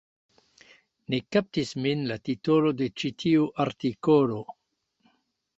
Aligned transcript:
Ne 1.13 1.19
kaptis 1.35 1.73
min 1.85 2.01
la 2.13 2.17
titolo 2.29 2.73
de 2.81 2.89
ĉi 3.03 3.13
tiu 3.25 3.47
artikolo 3.67 4.43